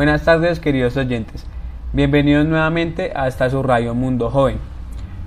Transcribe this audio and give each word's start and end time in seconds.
Buenas 0.00 0.24
tardes 0.24 0.60
queridos 0.60 0.96
oyentes, 0.96 1.44
bienvenidos 1.92 2.46
nuevamente 2.46 3.12
a 3.14 3.28
esta 3.28 3.50
su 3.50 3.62
radio 3.62 3.94
Mundo 3.94 4.30
Joven. 4.30 4.56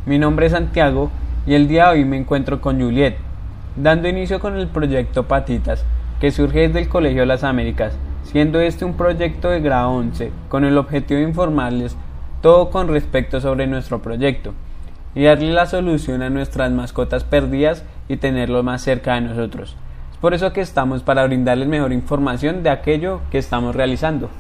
Mi 0.07 0.17
nombre 0.17 0.47
es 0.47 0.53
Santiago 0.53 1.12
y 1.46 1.53
el 1.53 1.67
día 1.67 1.83
de 1.83 1.92
hoy 1.92 2.05
me 2.05 2.17
encuentro 2.17 2.60
con 2.60 2.81
Juliet, 2.81 3.15
dando 3.75 4.09
inicio 4.09 4.40
con 4.40 4.58
el 4.58 4.67
proyecto 4.67 5.28
Patitas, 5.28 5.86
que 6.19 6.31
surge 6.31 6.62
desde 6.62 6.79
el 6.79 6.90
Colegio 6.90 7.19
de 7.19 7.28
las 7.28 7.44
Américas, 7.44 7.94
siendo 8.23 8.59
este 8.62 8.83
un 8.83 8.96
proyecto 8.96 9.51
de 9.51 9.62
grado 9.62 9.91
11, 9.91 10.31
con 10.49 10.65
el 10.65 10.76
objetivo 10.79 11.19
de 11.19 11.28
informarles 11.28 11.96
todo 12.42 12.71
con 12.71 12.87
respecto 12.87 13.40
sobre 13.40 13.67
nuestro 13.67 14.01
proyecto 14.01 14.55
y 15.13 15.26
darle 15.26 15.53
la 15.53 15.67
solución 15.67 16.23
a 16.23 16.31
nuestras 16.31 16.71
mascotas 16.71 17.23
perdidas 17.23 17.85
y 18.09 18.17
tenerlos 18.17 18.63
más 18.63 18.81
cerca 18.81 19.13
de 19.13 19.21
nosotros. 19.21 19.77
Es 20.13 20.17
por 20.17 20.34
eso 20.34 20.52
que 20.52 20.62
estamos 20.62 21.04
para 21.04 21.27
brindarles 21.27 21.68
mejor 21.68 21.94
información 21.94 22.63
de 22.63 22.71
aquello 22.71 23.21
que 23.30 23.38
estamos 23.38 23.76
realizando. 23.76 24.32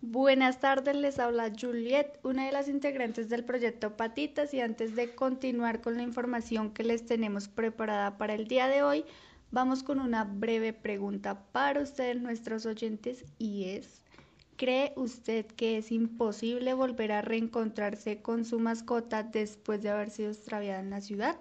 Buenas 0.00 0.60
tardes, 0.60 0.96
les 0.96 1.18
habla 1.18 1.52
Juliet, 1.58 2.18
una 2.22 2.46
de 2.46 2.52
las 2.52 2.68
integrantes 2.68 3.28
del 3.28 3.44
proyecto 3.44 3.96
Patitas 3.96 4.52
y 4.54 4.60
antes 4.60 4.94
de 4.96 5.14
continuar 5.14 5.80
con 5.80 5.96
la 5.96 6.02
información 6.02 6.72
que 6.72 6.84
les 6.84 7.06
tenemos 7.06 7.48
preparada 7.48 8.18
para 8.18 8.34
el 8.34 8.46
día 8.46 8.68
de 8.68 8.82
hoy, 8.82 9.04
vamos 9.50 9.82
con 9.82 10.00
una 10.00 10.24
breve 10.24 10.72
pregunta 10.72 11.44
para 11.52 11.80
ustedes 11.80 12.20
nuestros 12.20 12.66
oyentes 12.66 13.24
y 13.38 13.70
es, 13.70 14.02
¿cree 14.56 14.92
usted 14.96 15.46
que 15.46 15.78
es 15.78 15.92
imposible 15.92 16.74
volver 16.74 17.12
a 17.12 17.22
reencontrarse 17.22 18.20
con 18.20 18.44
su 18.44 18.58
mascota 18.58 19.22
después 19.22 19.82
de 19.82 19.90
haber 19.90 20.10
sido 20.10 20.30
extraviada 20.30 20.80
en 20.80 20.90
la 20.90 21.00
ciudad? 21.00 21.36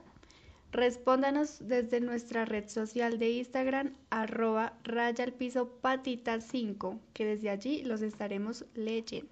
Respóndanos 0.71 1.59
desde 1.61 2.01
nuestra 2.01 2.43
red 2.43 2.67
social 2.67 3.19
de 3.19 3.29
Instagram, 3.29 3.93
arroba 4.09 4.73
raya 4.83 5.23
al 5.23 5.31
piso 5.31 5.69
patita 5.81 6.41
5, 6.41 6.99
que 7.13 7.25
desde 7.25 7.49
allí 7.49 7.83
los 7.83 8.01
estaremos 8.01 8.65
leyendo. 8.75 9.31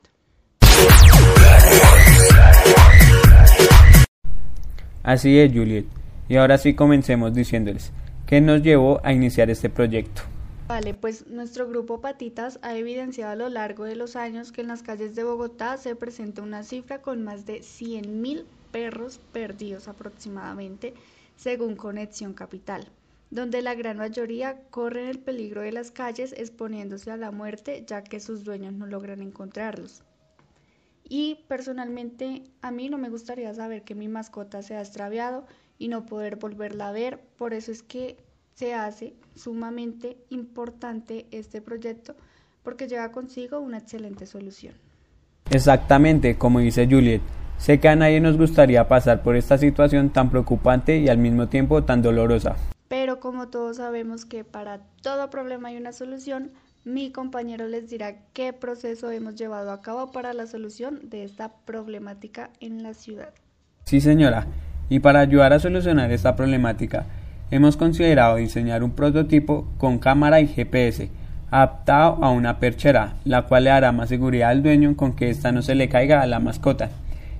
Así 5.03 5.37
es, 5.37 5.51
Juliet. 5.51 5.85
Y 6.29 6.37
ahora 6.37 6.57
sí 6.57 6.73
comencemos 6.73 7.33
diciéndoles, 7.33 7.91
¿qué 8.25 8.39
nos 8.39 8.63
llevó 8.63 9.01
a 9.03 9.11
iniciar 9.11 9.49
este 9.49 9.69
proyecto? 9.69 10.21
Vale, 10.67 10.95
pues 10.95 11.27
nuestro 11.27 11.67
grupo 11.67 12.01
Patitas 12.01 12.59
ha 12.63 12.75
evidenciado 12.75 13.33
a 13.33 13.35
lo 13.35 13.49
largo 13.49 13.83
de 13.83 13.95
los 13.95 14.15
años 14.15 14.51
que 14.51 14.61
en 14.61 14.69
las 14.69 14.81
calles 14.81 15.15
de 15.15 15.23
Bogotá 15.23 15.77
se 15.77 15.95
presenta 15.95 16.41
una 16.41 16.63
cifra 16.63 17.01
con 17.01 17.23
más 17.23 17.45
de 17.45 17.59
100.000 17.59 18.45
perros 18.71 19.19
perdidos 19.31 19.87
aproximadamente 19.87 20.95
según 21.35 21.75
Conexión 21.75 22.33
Capital, 22.33 22.87
donde 23.31 23.61
la 23.61 23.75
gran 23.75 23.97
mayoría 23.97 24.61
corren 24.69 25.07
el 25.07 25.19
peligro 25.19 25.61
de 25.61 25.71
las 25.71 25.91
calles 25.91 26.33
exponiéndose 26.37 27.11
a 27.11 27.17
la 27.17 27.31
muerte 27.31 27.83
ya 27.87 28.03
que 28.03 28.19
sus 28.19 28.43
dueños 28.43 28.73
no 28.73 28.85
logran 28.85 29.21
encontrarlos. 29.21 30.03
Y 31.07 31.43
personalmente 31.47 32.43
a 32.61 32.71
mí 32.71 32.89
no 32.89 32.97
me 32.97 33.09
gustaría 33.09 33.53
saber 33.53 33.83
que 33.83 33.95
mi 33.95 34.07
mascota 34.07 34.63
se 34.63 34.75
ha 34.75 34.81
extraviado 34.81 35.45
y 35.77 35.87
no 35.87 36.05
poder 36.05 36.37
volverla 36.37 36.89
a 36.89 36.91
ver, 36.91 37.19
por 37.37 37.53
eso 37.53 37.71
es 37.71 37.83
que 37.83 38.17
se 38.55 38.73
hace 38.73 39.13
sumamente 39.35 40.17
importante 40.29 41.27
este 41.31 41.61
proyecto 41.61 42.15
porque 42.63 42.87
lleva 42.87 43.11
consigo 43.11 43.59
una 43.59 43.77
excelente 43.77 44.25
solución. 44.25 44.73
Exactamente, 45.51 46.37
como 46.37 46.59
dice 46.59 46.87
Juliet, 46.89 47.21
Sé 47.57 47.79
que 47.79 47.87
a 47.87 47.95
nadie 47.95 48.19
nos 48.19 48.37
gustaría 48.37 48.87
pasar 48.87 49.23
por 49.23 49.35
esta 49.35 49.57
situación 49.57 50.09
tan 50.09 50.29
preocupante 50.29 50.99
y 50.99 51.09
al 51.09 51.17
mismo 51.17 51.47
tiempo 51.47 51.83
tan 51.83 52.01
dolorosa. 52.01 52.55
Pero 52.87 53.19
como 53.19 53.47
todos 53.47 53.77
sabemos 53.77 54.25
que 54.25 54.43
para 54.43 54.79
todo 55.01 55.29
problema 55.29 55.69
hay 55.69 55.77
una 55.77 55.91
solución, 55.91 56.51
mi 56.83 57.11
compañero 57.11 57.67
les 57.67 57.89
dirá 57.89 58.17
qué 58.33 58.53
proceso 58.53 59.09
hemos 59.09 59.35
llevado 59.35 59.71
a 59.71 59.81
cabo 59.81 60.11
para 60.11 60.33
la 60.33 60.45
solución 60.45 61.09
de 61.09 61.23
esta 61.23 61.51
problemática 61.65 62.51
en 62.59 62.83
la 62.83 62.93
ciudad. 62.93 63.33
Sí, 63.85 64.01
señora. 64.01 64.45
Y 64.87 64.99
para 64.99 65.21
ayudar 65.21 65.51
a 65.53 65.59
solucionar 65.59 66.11
esta 66.11 66.35
problemática, 66.35 67.07
hemos 67.49 67.75
considerado 67.77 68.35
diseñar 68.35 68.83
un 68.83 68.91
prototipo 68.91 69.67
con 69.79 69.97
cámara 69.97 70.41
y 70.41 70.47
GPS 70.47 71.09
adaptado 71.49 72.23
a 72.23 72.29
una 72.29 72.59
perchera, 72.59 73.15
la 73.23 73.43
cual 73.43 73.63
le 73.63 73.69
dará 73.71 73.91
más 73.91 74.09
seguridad 74.09 74.49
al 74.49 74.61
dueño 74.61 74.95
con 74.95 75.13
que 75.13 75.29
ésta 75.29 75.51
no 75.51 75.63
se 75.63 75.73
le 75.73 75.89
caiga 75.89 76.21
a 76.21 76.27
la 76.27 76.39
mascota 76.39 76.91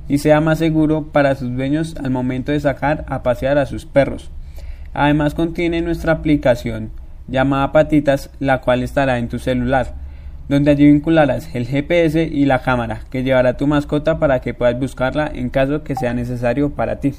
y 0.08 0.20
sea 0.20 0.42
más 0.42 0.60
seguro 0.60 1.08
para 1.12 1.36
sus 1.36 1.56
dueños 1.56 1.96
al 2.04 2.12
momento 2.12 2.52
de 2.52 2.60
sacar 2.60 3.06
a 3.08 3.24
pasear 3.24 3.58
a 3.58 3.66
sus 3.66 3.86
perros. 3.86 4.32
Además 4.94 5.34
contiene 5.34 5.82
nuestra 5.82 6.14
aplicación 6.14 6.92
llamada 7.28 7.72
Patitas, 7.72 8.30
la 8.40 8.62
cual 8.62 8.84
estará 8.84 9.18
en 9.18 9.30
tu 9.30 9.40
celular, 9.40 9.96
donde 10.48 10.72
allí 10.72 10.86
vincularás 10.86 11.54
el 11.56 11.66
GPS 11.66 12.24
y 12.24 12.46
la 12.46 12.62
cámara 12.62 13.02
que 13.10 13.24
llevará 13.24 13.58
tu 13.58 13.68
mascota 13.68 14.20
para 14.20 14.42
que 14.42 14.54
puedas 14.54 14.80
buscarla 14.80 15.32
en 15.34 15.50
caso 15.50 15.84
que 15.84 15.96
sea 15.96 16.14
necesario 16.14 16.72
para 16.72 17.00
ti. 17.00 17.14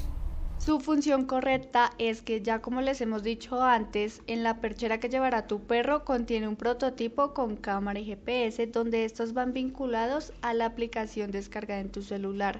Su 0.59 0.79
función 0.79 1.25
correcta 1.25 1.91
es 1.97 2.21
que 2.21 2.41
ya 2.41 2.59
como 2.59 2.81
les 2.81 2.99
hemos 2.99 3.21
dicho 3.23 3.61
antes, 3.61 4.21
en 4.27 4.43
la 4.43 4.59
perchera 4.59 4.99
que 4.99 5.07
llevará 5.07 5.45
tu 5.45 5.61
perro 5.61 6.03
contiene 6.03 6.47
un 6.47 6.55
prototipo 6.55 7.33
con 7.33 7.57
cámara 7.57 7.99
y 7.99 8.05
GPS 8.05 8.67
donde 8.67 9.05
estos 9.05 9.33
van 9.33 9.53
vinculados 9.53 10.33
a 10.41 10.53
la 10.53 10.65
aplicación 10.65 11.31
descargada 11.31 11.79
en 11.79 11.91
tu 11.91 12.01
celular 12.01 12.59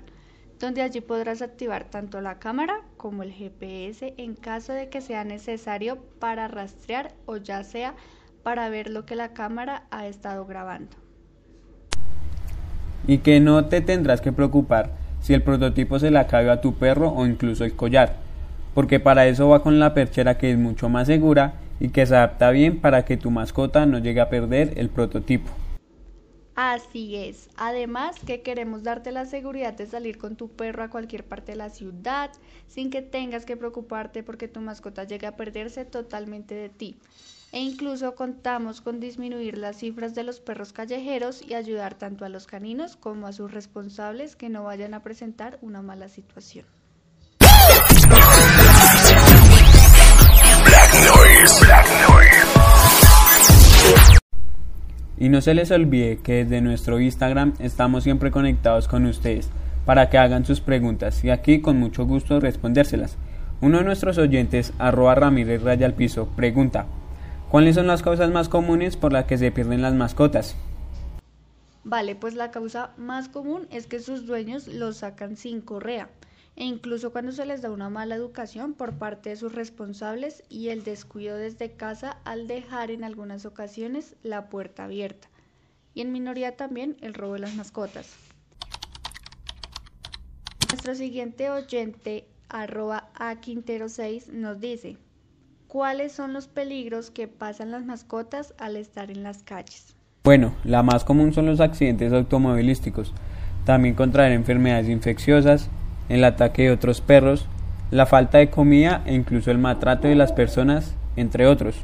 donde 0.59 0.81
allí 0.81 1.01
podrás 1.01 1.41
activar 1.41 1.85
tanto 1.85 2.22
la 2.22 2.40
cámara 2.40 2.81
como 2.97 3.23
el 3.23 3.31
GPS 3.31 4.13
en 4.18 4.35
caso 4.35 4.73
de 4.73 4.90
que 4.90 5.01
sea 5.01 5.23
necesario 5.23 5.97
para 6.19 6.47
rastrear 6.47 7.13
o 7.25 7.38
ya 7.38 7.63
sea 7.63 7.94
para 8.44 8.69
ver 8.69 8.90
lo 8.90 9.06
que 9.06 9.16
la 9.16 9.34
cámara 9.34 9.84
ha 9.91 10.07
estado 10.07 10.45
grabando. 10.45 10.95
Y 13.06 13.19
que 13.19 13.40
no 13.40 13.66
te 13.66 13.81
tendrás 13.81 14.22
que 14.22 14.31
preocupar 14.31 14.91
si 15.22 15.34
el 15.34 15.44
prototipo 15.44 16.00
se 16.00 16.12
le 16.12 16.19
acabe 16.19 16.50
a 16.50 16.62
tu 16.62 16.75
perro 16.75 17.12
o 17.12 17.25
incluso 17.25 17.63
el 17.63 17.75
collar, 17.75 18.16
porque 18.74 19.00
para 19.00 19.28
eso 19.28 19.50
va 19.50 19.63
con 19.63 19.79
la 19.79 19.94
perchera 19.94 20.38
que 20.38 20.51
es 20.51 20.57
mucho 20.57 20.89
más 20.89 21.07
segura 21.07 21.53
y 21.79 21.89
que 21.89 22.06
se 22.06 22.16
adapta 22.16 22.50
bien 22.51 22.79
para 22.79 23.06
que 23.06 23.18
tu 23.18 23.31
mascota 23.31 23.85
no 23.85 24.00
llegue 24.00 24.22
a 24.22 24.29
perder 24.29 24.74
el 24.78 24.89
prototipo. 24.89 25.51
Así 26.59 27.16
es. 27.16 27.51
Además 27.56 28.18
que 28.25 28.41
queremos 28.41 28.81
darte 28.81 29.12
la 29.12 29.28
seguridad 29.28 29.73
de 29.73 29.85
salir 29.85 30.18
con 30.18 30.35
tu 30.35 30.50
perro 30.50 30.81
a 30.84 30.90
cualquier 30.90 31.23
parte 31.23 31.51
de 31.51 31.56
la 31.56 31.69
ciudad 31.69 32.31
sin 32.68 32.90
que 32.90 33.03
tengas 33.03 33.45
que 33.45 33.56
preocuparte 33.56 34.23
porque 34.23 34.47
tu 34.47 34.59
mascota 34.59 35.03
llegue 35.03 35.28
a 35.28 35.35
perderse 35.38 35.85
totalmente 35.85 36.56
de 36.56 36.69
ti. 36.69 36.97
E 37.51 37.59
incluso 37.59 38.16
contamos 38.16 38.81
con 38.81 39.00
disminuir 39.00 39.56
las 39.56 39.78
cifras 39.78 40.16
de 40.16 40.23
los 40.23 40.40
perros 40.40 40.73
callejeros 40.73 41.44
y 41.44 41.53
ayudar 41.53 41.95
tanto 41.95 42.25
a 42.25 42.29
los 42.29 42.47
caninos 42.47 42.97
como 42.97 43.28
a 43.28 43.34
sus 43.34 43.51
responsables 43.51 44.35
que 44.35 44.50
no 44.50 44.63
vayan 44.63 44.95
a 44.95 45.03
presentar 45.03 45.59
una 45.62 45.84
mala 45.84 46.09
situación. 46.09 46.66
Y 55.18 55.30
no 55.30 55.42
se 55.42 55.54
les 55.54 55.72
olvide 55.72 56.18
que 56.18 56.44
desde 56.44 56.62
nuestro 56.62 57.00
Instagram 57.00 57.54
estamos 57.60 58.04
siempre 58.04 58.32
conectados 58.32 58.88
con 58.88 59.06
ustedes 59.06 59.50
para 59.86 60.10
que 60.10 60.18
hagan 60.18 60.46
sus 60.46 60.60
preguntas 60.60 61.24
y 61.24 61.30
aquí 61.30 61.62
con 61.62 61.78
mucho 61.78 62.06
gusto 62.06 62.40
respondérselas. 62.40 63.18
Uno 63.62 63.80
de 63.80 63.86
nuestros 63.86 64.18
oyentes, 64.18 64.74
arroba 64.78 65.16
Ramírez 65.16 65.64
Raya 65.64 65.86
al 65.88 65.94
Piso, 65.94 66.28
pregunta, 66.36 66.86
¿cuáles 67.50 67.76
son 67.76 67.88
las 67.88 68.04
causas 68.04 68.30
más 68.30 68.50
comunes 68.50 68.98
por 68.98 69.14
las 69.14 69.26
que 69.26 69.38
se 69.38 69.52
pierden 69.52 69.82
las 69.82 69.94
mascotas? 69.94 70.56
Vale, 71.84 72.16
pues 72.16 72.36
la 72.36 72.52
causa 72.52 72.92
más 72.98 73.30
común 73.30 73.66
es 73.72 73.88
que 73.88 74.00
sus 74.00 74.28
dueños 74.28 74.68
los 74.68 74.98
sacan 74.98 75.38
sin 75.38 75.62
correa 75.62 76.10
e 76.57 76.66
incluso 76.66 77.12
cuando 77.12 77.31
se 77.31 77.45
les 77.45 77.62
da 77.62 77.69
una 77.69 77.89
mala 77.89 78.15
educación 78.15 78.74
por 78.74 78.94
parte 78.94 79.30
de 79.30 79.36
sus 79.36 79.54
responsables 79.54 80.44
y 80.50 80.69
el 80.69 80.83
descuido 80.83 81.38
desde 81.38 81.74
casa 81.74 82.18
al 82.25 82.48
dejar 82.48 82.89
en 82.89 83.04
algunas 83.04 83.45
ocasiones 83.45 84.15
la 84.24 84.50
puerta 84.50 84.86
abierta. 84.86 85.30
Y 85.94 86.01
en 86.01 86.12
minoría 86.12 86.57
también 86.57 86.98
el 87.01 87.13
robo 87.13 87.33
de 87.33 87.39
las 87.42 87.56
mascotas. 87.56 88.12
Nuestro 90.71 90.95
siguiente 90.95 91.51
oyente, 91.51 92.27
arroba 92.50 93.10
a 93.13 93.36
Quintero 93.36 93.88
6, 93.88 94.30
nos 94.33 94.60
dice, 94.60 94.98
¿cuáles 95.68 96.12
son 96.12 96.33
los 96.33 96.48
peligros 96.48 97.12
que 97.12 97.27
pasan 97.27 97.69
las 97.69 97.86
mascotas 97.86 98.56
al 98.57 98.77
estar 98.77 99.12
en 99.12 99.21
las 99.21 99.44
calles? 99.44 99.95
Bueno, 100.24 100.56
la 100.63 100.81
más 100.81 101.06
común 101.06 101.33
son 101.33 101.45
los 101.45 101.60
accidentes 101.60 102.12
automovilísticos, 102.12 103.13
también 103.63 103.94
contraer 103.94 104.31
enfermedades 104.31 104.89
infecciosas, 104.89 105.69
el 106.09 106.24
ataque 106.24 106.63
de 106.63 106.71
otros 106.71 107.01
perros, 107.01 107.48
la 107.92 108.06
falta 108.06 108.38
de 108.38 108.50
comida 108.50 109.01
e 109.06 109.13
incluso 109.13 109.51
el 109.51 109.57
maltrato 109.57 110.07
de 110.07 110.15
las 110.15 110.31
personas, 110.31 110.95
entre 111.15 111.48
otros. 111.48 111.75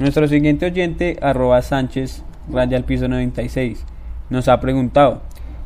Nuestro 0.00 0.26
siguiente 0.28 0.66
oyente, 0.66 1.18
arroba 1.22 1.62
Sánchez, 1.62 2.22
raya 2.50 2.76
al 2.76 2.84
piso 2.84 3.08
96, 3.08 3.84
nos 4.30 4.48
ha 4.48 4.60
preguntado, 4.60 5.22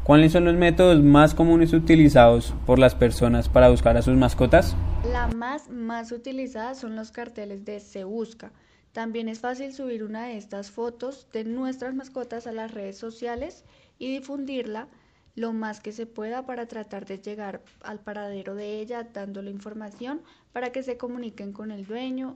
¿Cuáles 0.07 0.31
son 0.31 0.45
los 0.45 0.55
métodos 0.55 1.03
más 1.03 1.35
comunes 1.35 1.73
utilizados 1.73 2.55
por 2.65 2.79
las 2.79 2.95
personas 2.95 3.49
para 3.49 3.71
buscar 3.71 3.97
a 3.97 4.03
sus 4.03 4.17
mascotas? 4.17 4.77
La 5.11 5.27
más 5.27 5.69
más 5.69 6.13
utilizada 6.13 6.77
son 6.77 6.95
los 6.95 7.11
carteles 7.11 7.65
de 7.65 7.81
Se 7.81 8.05
Busca. 8.05 8.53
También 8.93 9.29
es 9.29 9.41
fácil 9.41 9.73
subir 9.73 10.05
una 10.05 10.27
de 10.27 10.37
estas 10.37 10.71
fotos 10.71 11.27
de 11.33 11.43
nuestras 11.43 11.97
mascotas 11.97 12.47
a 12.47 12.53
las 12.53 12.71
redes 12.71 12.97
sociales 12.97 13.65
y 13.99 14.13
difundirla 14.13 14.87
lo 15.37 15.53
más 15.53 15.81
que 15.81 15.93
se 15.93 16.07
pueda 16.07 16.47
para 16.47 16.67
tratar 16.67 17.05
de 17.05 17.19
llegar 17.19 17.61
al 17.83 18.01
paradero 18.01 18.55
de 18.55 18.81
ella 18.81 19.07
dándole 19.13 19.51
información 19.51 20.23
para 20.53 20.73
que 20.73 20.83
se 20.83 20.97
comuniquen 20.97 21.53
con 21.53 21.71
el 21.71 21.87
dueño 21.87 22.35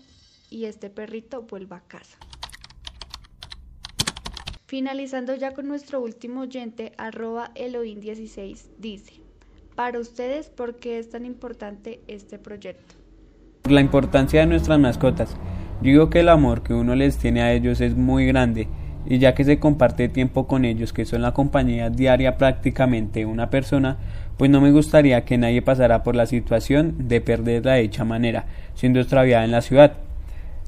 y 0.50 0.66
este 0.66 0.90
perrito 0.90 1.42
vuelva 1.42 1.78
a 1.78 1.80
casa. 1.80 2.18
Finalizando 4.66 5.34
ya 5.34 5.52
con 5.52 5.66
nuestro 5.66 6.00
último 6.00 6.42
oyente, 6.42 6.92
arroba 6.96 7.52
Elohim16, 7.54 8.66
dice, 8.78 9.14
para 9.74 9.98
ustedes, 9.98 10.48
¿por 10.48 10.76
qué 10.76 10.98
es 10.98 11.10
tan 11.10 11.24
importante 11.24 12.00
este 12.06 12.38
proyecto? 12.38 12.94
La 13.68 13.80
importancia 13.80 14.40
de 14.40 14.46
nuestras 14.46 14.78
mascotas. 14.78 15.36
Digo 15.80 16.10
que 16.10 16.20
el 16.20 16.28
amor 16.28 16.62
que 16.62 16.74
uno 16.74 16.94
les 16.94 17.16
tiene 17.16 17.42
a 17.42 17.52
ellos 17.52 17.80
es 17.80 17.96
muy 17.96 18.26
grande 18.26 18.68
y 19.06 19.18
ya 19.18 19.34
que 19.34 19.44
se 19.44 19.58
comparte 19.58 20.08
tiempo 20.08 20.46
con 20.46 20.64
ellos, 20.64 20.92
que 20.92 21.04
son 21.04 21.22
la 21.22 21.32
compañía 21.32 21.90
diaria 21.90 22.36
prácticamente 22.36 23.26
una 23.26 23.50
persona, 23.50 23.96
pues 24.36 24.50
no 24.50 24.60
me 24.60 24.72
gustaría 24.72 25.24
que 25.24 25.38
nadie 25.38 25.62
pasara 25.62 26.02
por 26.02 26.16
la 26.16 26.26
situación 26.26 26.94
de 27.08 27.20
perderla 27.20 27.74
de 27.74 27.82
hecha 27.82 28.04
manera, 28.04 28.46
siendo 28.74 29.00
extraviada 29.00 29.44
en 29.44 29.52
la 29.52 29.62
ciudad, 29.62 29.94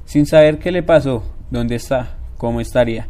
sin 0.05 0.25
saber 0.25 0.59
qué 0.59 0.71
le 0.71 0.83
pasó, 0.83 1.23
dónde 1.51 1.75
está, 1.75 2.15
cómo 2.37 2.61
estaría. 2.61 3.07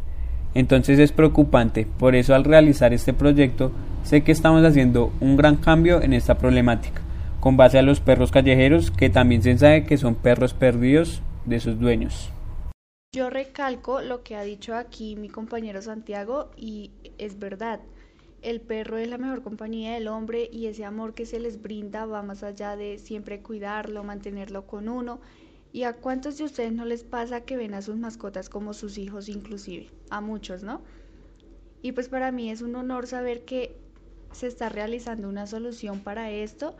Entonces 0.55 0.99
es 0.99 1.11
preocupante, 1.11 1.87
por 1.97 2.15
eso 2.15 2.35
al 2.35 2.43
realizar 2.43 2.93
este 2.93 3.13
proyecto 3.13 3.71
sé 4.03 4.21
que 4.21 4.31
estamos 4.31 4.63
haciendo 4.63 5.11
un 5.19 5.35
gran 5.35 5.55
cambio 5.55 6.01
en 6.01 6.13
esta 6.13 6.37
problemática, 6.37 7.01
con 7.39 7.57
base 7.57 7.79
a 7.79 7.81
los 7.81 7.99
perros 7.99 8.31
callejeros 8.31 8.91
que 8.91 9.09
también 9.09 9.41
se 9.41 9.57
sabe 9.57 9.85
que 9.85 9.97
son 9.97 10.15
perros 10.15 10.53
perdidos 10.53 11.21
de 11.45 11.59
sus 11.59 11.79
dueños. 11.79 12.32
Yo 13.15 13.29
recalco 13.29 14.01
lo 14.01 14.23
que 14.23 14.35
ha 14.35 14.41
dicho 14.41 14.73
aquí 14.73 15.15
mi 15.15 15.29
compañero 15.29 15.83
Santiago 15.83 16.49
y 16.57 16.89
es 17.19 17.37
verdad. 17.37 17.79
El 18.41 18.59
perro 18.59 18.97
es 18.97 19.07
la 19.07 19.19
mejor 19.19 19.43
compañía 19.43 19.93
del 19.93 20.07
hombre 20.07 20.49
y 20.51 20.65
ese 20.65 20.83
amor 20.83 21.13
que 21.13 21.27
se 21.27 21.39
les 21.39 21.61
brinda 21.61 22.07
va 22.07 22.23
más 22.23 22.41
allá 22.41 22.75
de 22.75 22.97
siempre 22.97 23.43
cuidarlo, 23.43 24.03
mantenerlo 24.03 24.65
con 24.65 24.89
uno 24.89 25.21
¿Y 25.71 25.83
a 25.83 25.93
cuántos 25.93 26.39
de 26.39 26.45
ustedes 26.45 26.73
no 26.73 26.85
les 26.85 27.03
pasa 27.03 27.41
que 27.41 27.55
ven 27.55 27.75
a 27.75 27.83
sus 27.83 27.97
mascotas 27.97 28.49
como 28.49 28.73
sus 28.73 28.97
hijos 28.97 29.29
inclusive? 29.29 29.91
A 30.09 30.19
muchos, 30.19 30.63
¿no? 30.63 30.81
Y 31.83 31.91
pues 31.91 32.09
para 32.09 32.31
mí 32.31 32.49
es 32.49 32.63
un 32.63 32.75
honor 32.75 33.05
saber 33.05 33.45
que 33.45 33.75
se 34.31 34.47
está 34.47 34.69
realizando 34.69 35.29
una 35.29 35.45
solución 35.45 35.99
para 35.99 36.31
esto 36.31 36.75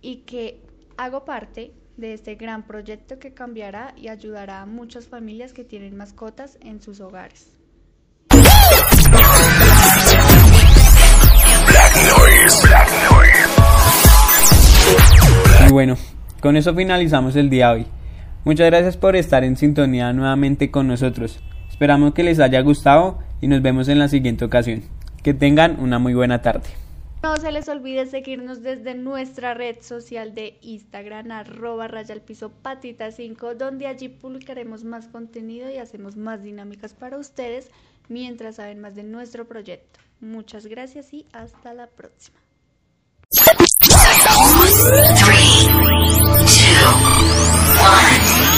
y 0.00 0.18
que 0.18 0.60
hago 0.96 1.24
parte 1.24 1.72
de 1.96 2.14
este 2.14 2.34
gran 2.36 2.66
proyecto 2.66 3.18
que 3.18 3.34
cambiará 3.34 3.94
y 3.96 4.08
ayudará 4.08 4.62
a 4.62 4.66
muchas 4.66 5.06
familias 5.06 5.52
que 5.52 5.64
tienen 5.64 5.96
mascotas 5.96 6.58
en 6.60 6.80
sus 6.80 7.00
hogares. 7.00 7.52
Y 15.68 15.72
bueno, 15.72 15.96
con 16.40 16.56
eso 16.56 16.74
finalizamos 16.74 17.36
el 17.36 17.50
día 17.50 17.68
de 17.68 17.74
hoy. 17.74 17.86
Muchas 18.44 18.66
gracias 18.66 18.96
por 18.96 19.14
estar 19.14 19.44
en 19.44 19.56
sintonía 19.56 20.12
nuevamente 20.12 20.70
con 20.70 20.88
nosotros. 20.88 21.40
Esperamos 21.70 22.14
que 22.14 22.24
les 22.24 22.40
haya 22.40 22.60
gustado 22.60 23.18
y 23.40 23.46
nos 23.46 23.62
vemos 23.62 23.88
en 23.88 23.98
la 23.98 24.08
siguiente 24.08 24.44
ocasión. 24.44 24.82
Que 25.22 25.34
tengan 25.34 25.78
una 25.78 25.98
muy 25.98 26.14
buena 26.14 26.42
tarde. 26.42 26.68
No 27.22 27.36
se 27.36 27.52
les 27.52 27.68
olvide 27.68 28.06
seguirnos 28.06 28.62
desde 28.62 28.96
nuestra 28.96 29.54
red 29.54 29.80
social 29.80 30.34
de 30.34 30.58
Instagram, 30.60 31.30
arroba 31.30 31.86
raya 31.86 32.14
al 32.14 32.20
piso 32.20 32.50
patita 32.50 33.12
5, 33.12 33.54
donde 33.54 33.86
allí 33.86 34.08
publicaremos 34.08 34.82
más 34.82 35.06
contenido 35.06 35.70
y 35.70 35.76
hacemos 35.76 36.16
más 36.16 36.42
dinámicas 36.42 36.94
para 36.94 37.18
ustedes 37.18 37.70
mientras 38.08 38.56
saben 38.56 38.80
más 38.80 38.96
de 38.96 39.04
nuestro 39.04 39.46
proyecto. 39.46 40.00
Muchas 40.20 40.66
gracias 40.66 41.14
y 41.14 41.26
hasta 41.32 41.74
la 41.74 41.86
próxima. 41.86 42.40
Three, 45.20 45.68
two, 46.46 48.52